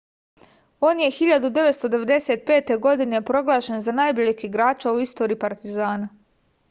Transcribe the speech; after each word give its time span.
on 0.87 0.99
je 1.01 1.09
1995. 1.17 2.71
godine 2.85 3.21
proglašen 3.29 3.81
za 3.89 3.95
najboljeg 4.01 4.43
igrača 4.49 4.93
u 4.97 4.99
istoriji 5.07 5.39
partizana 5.45 6.09